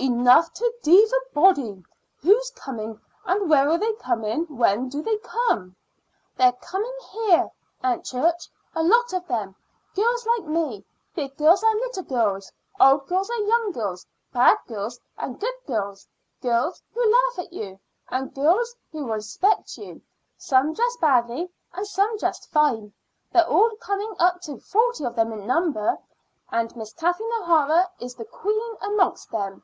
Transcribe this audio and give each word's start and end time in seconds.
"You're 0.00 0.08
enough 0.12 0.54
to 0.54 0.74
deave 0.82 1.10
a 1.12 1.34
body. 1.34 1.82
Who's 2.22 2.50
coming, 2.52 2.98
and 3.26 3.50
where 3.50 3.68
are 3.68 3.76
they 3.76 3.92
coming 3.94 4.44
when 4.48 4.88
they 4.88 5.02
do 5.02 5.18
come?" 5.22 5.76
"They're 6.38 6.52
coming 6.52 6.94
here, 7.10 7.50
Aunt 7.82 8.06
Church, 8.06 8.48
a 8.74 8.82
lot 8.82 9.12
of 9.12 9.26
them 9.26 9.56
girls 9.94 10.24
like 10.26 10.44
me 10.46 10.86
big 11.14 11.36
girls 11.36 11.62
and 11.62 11.74
little 11.80 12.04
girls, 12.04 12.50
old 12.80 13.08
girls 13.08 13.28
and 13.28 13.46
young 13.46 13.72
girls, 13.72 14.06
bad 14.32 14.56
girls 14.66 14.98
and 15.18 15.38
good 15.38 15.52
girls; 15.66 16.06
girls 16.40 16.80
who'll 16.94 17.10
laugh 17.10 17.40
at 17.40 17.52
you, 17.52 17.78
and 18.08 18.34
girls 18.34 18.74
who'll 18.92 19.08
respect 19.08 19.76
you; 19.76 20.00
some 20.38 20.72
dressed 20.72 21.00
badly, 21.02 21.52
and 21.74 21.86
some 21.86 22.16
dressed 22.16 22.48
fine. 22.50 22.90
They 23.32 23.40
are 23.40 23.48
all 23.50 23.76
coming, 23.82 24.14
up 24.18 24.40
to 24.42 24.58
forty 24.60 25.04
of 25.04 25.14
them 25.14 25.30
in 25.32 25.46
number, 25.46 25.98
and 26.50 26.74
Miss 26.74 26.94
Kathleen 26.94 27.30
O'Hara 27.42 27.90
is 28.00 28.14
the 28.14 28.24
queen 28.24 28.76
amongst 28.80 29.30
them. 29.30 29.62